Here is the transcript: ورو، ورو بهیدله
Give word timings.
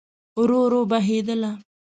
ورو، 0.39 0.59
ورو 0.65 0.81
بهیدله 0.91 1.51